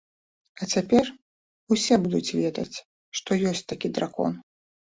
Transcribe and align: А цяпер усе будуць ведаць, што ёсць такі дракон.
А 0.61 0.67
цяпер 0.75 1.11
усе 1.75 1.95
будуць 2.05 2.35
ведаць, 2.39 2.77
што 3.21 3.41
ёсць 3.51 3.65
такі 3.75 3.93
дракон. 4.01 4.33